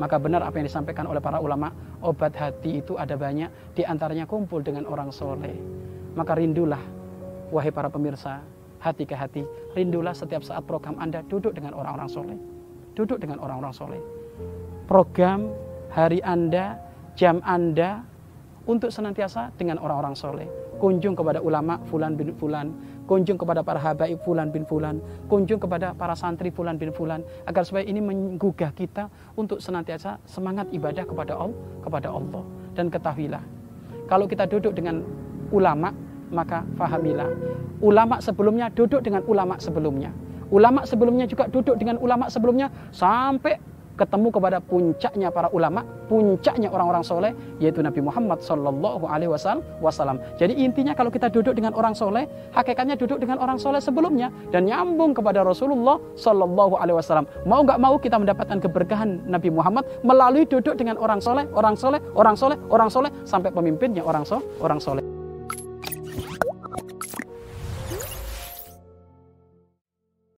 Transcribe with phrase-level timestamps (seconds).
[0.00, 1.68] Maka benar apa yang disampaikan oleh para ulama,
[2.00, 5.52] obat hati itu ada banyak, di antaranya kumpul dengan orang soleh.
[6.16, 6.80] Maka rindulah,
[7.52, 8.40] wahai para pemirsa,
[8.80, 9.44] hati ke hati,
[9.76, 12.38] rindulah setiap saat program Anda duduk dengan orang-orang soleh.
[12.96, 14.00] Duduk dengan orang-orang soleh.
[14.88, 15.52] Program
[15.92, 16.80] hari Anda,
[17.12, 18.00] jam Anda,
[18.70, 20.46] untuk senantiasa dengan orang-orang soleh.
[20.78, 22.70] Kunjung kepada ulama Fulan bin Fulan,
[23.10, 27.66] kunjung kepada para habaib fulan bin fulan, kunjung kepada para santri fulan bin fulan, agar
[27.66, 32.46] supaya ini menggugah kita untuk senantiasa semangat ibadah kepada Allah, kepada Allah.
[32.78, 33.42] Dan ketahuilah,
[34.06, 35.02] kalau kita duduk dengan
[35.50, 35.90] ulama,
[36.30, 37.26] maka fahamilah.
[37.82, 40.14] Ulama sebelumnya duduk dengan ulama sebelumnya.
[40.54, 43.58] Ulama sebelumnya juga duduk dengan ulama sebelumnya sampai
[44.00, 49.28] ketemu kepada puncaknya para ulama, puncaknya orang-orang soleh, yaitu Nabi Muhammad Shallallahu Alaihi
[49.84, 50.16] Wasallam.
[50.40, 52.24] Jadi intinya kalau kita duduk dengan orang soleh,
[52.56, 57.28] hakikatnya duduk dengan orang soleh sebelumnya dan nyambung kepada Rasulullah Shallallahu Alaihi Wasallam.
[57.44, 62.00] Mau nggak mau kita mendapatkan keberkahan Nabi Muhammad melalui duduk dengan orang soleh, orang soleh,
[62.16, 65.19] orang soleh, orang soleh sampai pemimpinnya orang soleh, orang soleh.